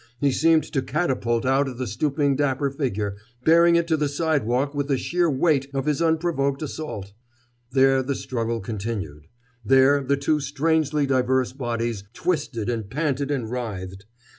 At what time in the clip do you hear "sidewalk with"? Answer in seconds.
4.09-4.87